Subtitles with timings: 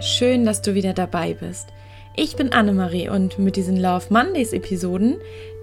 [0.00, 1.68] schön, dass du wieder dabei bist.
[2.16, 5.16] Ich bin Annemarie und mit diesen Love Mondays Episoden,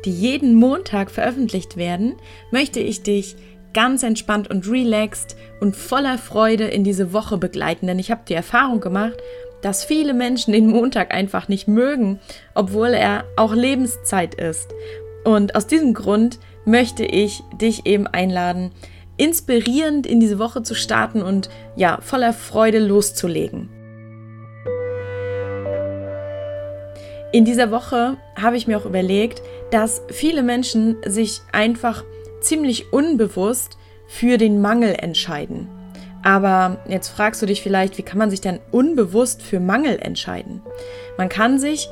[0.05, 2.15] die jeden Montag veröffentlicht werden,
[2.51, 3.35] möchte ich dich
[3.73, 8.33] ganz entspannt und relaxed und voller Freude in diese Woche begleiten, denn ich habe die
[8.33, 9.17] Erfahrung gemacht,
[9.61, 12.19] dass viele Menschen den Montag einfach nicht mögen,
[12.53, 14.73] obwohl er auch Lebenszeit ist.
[15.23, 18.71] Und aus diesem Grund möchte ich dich eben einladen,
[19.17, 23.74] inspirierend in diese Woche zu starten und ja, voller Freude loszulegen.
[27.31, 32.03] In dieser Woche habe ich mir auch überlegt, dass viele Menschen sich einfach
[32.39, 35.67] ziemlich unbewusst für den Mangel entscheiden.
[36.23, 40.61] Aber jetzt fragst du dich vielleicht, wie kann man sich denn unbewusst für Mangel entscheiden?
[41.17, 41.87] Man kann sich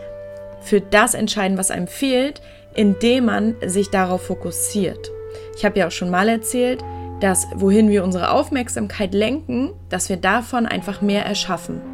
[0.61, 2.41] für das entscheiden, was einem fehlt,
[2.73, 5.11] indem man sich darauf fokussiert.
[5.55, 6.83] Ich habe ja auch schon mal erzählt,
[7.19, 11.92] dass wohin wir unsere Aufmerksamkeit lenken, dass wir davon einfach mehr erschaffen.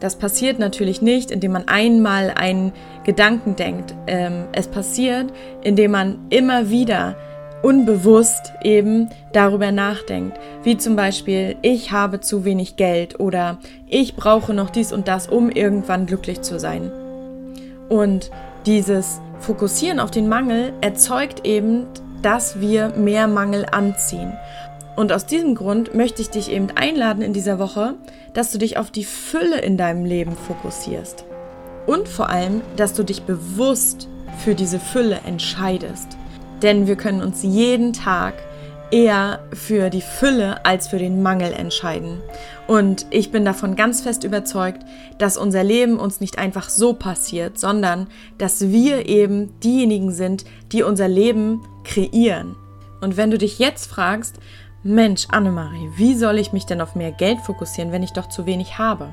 [0.00, 2.72] Das passiert natürlich nicht, indem man einmal einen
[3.04, 3.94] Gedanken denkt.
[4.06, 7.16] Ähm, es passiert, indem man immer wieder
[7.62, 10.38] unbewusst eben darüber nachdenkt.
[10.62, 15.28] Wie zum Beispiel, ich habe zu wenig Geld oder ich brauche noch dies und das,
[15.28, 16.92] um irgendwann glücklich zu sein.
[17.88, 18.30] Und
[18.66, 21.86] dieses Fokussieren auf den Mangel erzeugt eben,
[22.22, 24.32] dass wir mehr Mangel anziehen.
[24.96, 27.94] Und aus diesem Grund möchte ich dich eben einladen in dieser Woche,
[28.32, 31.24] dass du dich auf die Fülle in deinem Leben fokussierst.
[31.86, 36.16] Und vor allem, dass du dich bewusst für diese Fülle entscheidest.
[36.62, 38.34] Denn wir können uns jeden Tag
[38.90, 42.22] eher für die Fülle als für den Mangel entscheiden.
[42.66, 44.84] Und ich bin davon ganz fest überzeugt,
[45.18, 48.06] dass unser Leben uns nicht einfach so passiert, sondern
[48.38, 52.56] dass wir eben diejenigen sind, die unser Leben kreieren.
[53.00, 54.36] Und wenn du dich jetzt fragst,
[54.86, 58.46] Mensch, Annemarie, wie soll ich mich denn auf mehr Geld fokussieren, wenn ich doch zu
[58.46, 59.08] wenig habe?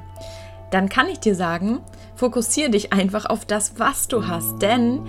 [0.69, 1.79] Dann kann ich dir sagen,
[2.15, 5.01] fokussiere dich einfach auf das, was du hast, denn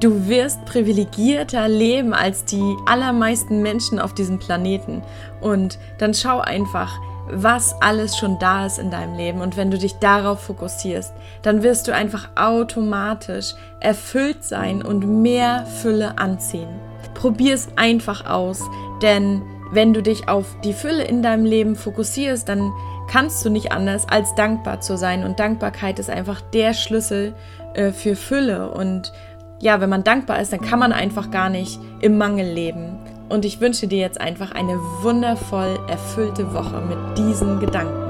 [0.00, 5.02] du wirst privilegierter leben als die allermeisten Menschen auf diesem Planeten.
[5.42, 9.42] Und dann schau einfach, was alles schon da ist in deinem Leben.
[9.42, 11.12] Und wenn du dich darauf fokussierst,
[11.42, 16.68] dann wirst du einfach automatisch erfüllt sein und mehr Fülle anziehen.
[17.14, 18.62] Probier es einfach aus,
[19.02, 22.72] denn wenn du dich auf die Fülle in deinem Leben fokussierst, dann
[23.08, 25.24] kannst du nicht anders als dankbar zu sein.
[25.24, 27.34] Und Dankbarkeit ist einfach der Schlüssel
[27.74, 28.70] äh, für Fülle.
[28.70, 29.12] Und
[29.60, 32.98] ja, wenn man dankbar ist, dann kann man einfach gar nicht im Mangel leben.
[33.28, 38.05] Und ich wünsche dir jetzt einfach eine wundervoll erfüllte Woche mit diesen Gedanken.